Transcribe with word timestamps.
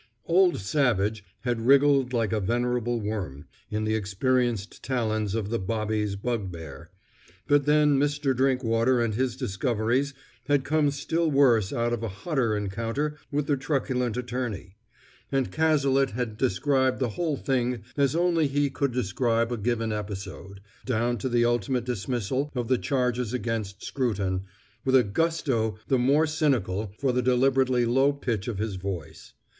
Old 0.25 0.57
Savage 0.57 1.23
had 1.41 1.61
wriggled 1.67 2.11
like 2.11 2.33
a 2.33 2.39
venerable 2.39 2.99
worm, 2.99 3.45
in 3.69 3.83
the 3.83 3.93
experienced 3.93 4.81
talons 4.81 5.35
of 5.35 5.51
the 5.51 5.59
Bobby's 5.59 6.15
Bugbear; 6.15 6.89
but 7.47 7.67
then 7.67 7.99
Mr. 7.99 8.35
Drinkwater 8.35 8.99
and 8.99 9.13
his 9.13 9.35
discoveries 9.37 10.15
had 10.47 10.63
come 10.63 10.89
still 10.89 11.29
worse 11.29 11.71
out 11.71 11.93
of 11.93 12.01
a 12.01 12.07
hotter 12.09 12.57
encounter 12.57 13.15
with 13.31 13.45
the 13.45 13.55
truculent 13.55 14.17
attorney; 14.17 14.75
and 15.31 15.51
Cazalet 15.51 16.09
had 16.13 16.35
described 16.35 16.97
the 16.99 17.09
whole 17.09 17.37
thing 17.37 17.83
as 17.95 18.15
only 18.15 18.47
he 18.47 18.71
could 18.71 18.91
describe 18.91 19.51
a 19.51 19.55
given 19.57 19.93
episode, 19.93 20.61
down 20.83 21.19
to 21.19 21.29
the 21.29 21.45
ultimate 21.45 21.85
dismissal 21.85 22.51
of 22.55 22.69
the 22.69 22.79
charge 22.79 23.19
against 23.31 23.83
Scruton, 23.83 24.45
with 24.83 24.95
a 24.95 25.03
gusto 25.03 25.77
the 25.89 25.99
more 25.99 26.25
cynical 26.25 26.91
for 26.97 27.11
the 27.11 27.21
deliberately 27.21 27.85
low 27.85 28.11
pitch 28.11 28.47
of 28.47 28.57
his 28.57 28.77
voice. 28.77 29.33